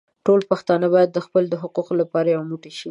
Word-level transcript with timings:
ټول 0.25 0.39
پښتانه 0.51 0.85
بايد 0.93 1.09
د 1.13 1.19
خپلو 1.25 1.55
حقونو 1.63 1.93
لپاره 2.01 2.27
يو 2.35 2.41
موټي 2.51 2.69
شي. 2.77 2.79